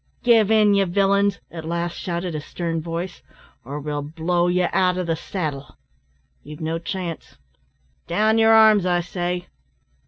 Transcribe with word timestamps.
"Give 0.23 0.49
in, 0.49 0.73
ye 0.73 0.83
villains," 0.85 1.39
at 1.51 1.63
last 1.63 1.93
shouted 1.95 2.33
a 2.33 2.41
stern 2.41 2.81
voice, 2.81 3.21
"or 3.63 3.79
we'll 3.79 4.01
blow 4.01 4.47
ye 4.47 4.63
out 4.63 4.97
o' 4.97 5.03
the 5.03 5.15
saddle. 5.15 5.77
You've 6.41 6.59
no 6.59 6.79
chance; 6.79 7.37
down 8.07 8.39
your 8.39 8.51
arms, 8.51 8.83
I 8.87 9.01
say." 9.01 9.45